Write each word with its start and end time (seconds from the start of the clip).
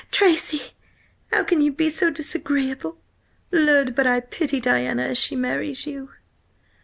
"Tracy, 0.09 0.71
how 1.31 1.43
can 1.43 1.61
you 1.61 1.71
be 1.71 1.91
so 1.91 2.09
disagreeable? 2.09 2.97
Lud! 3.51 3.93
but 3.93 4.07
I 4.07 4.19
pity 4.19 4.59
Diana 4.59 5.03
an 5.03 5.13
she 5.13 5.35
marries 5.35 5.85
you!" 5.85 6.09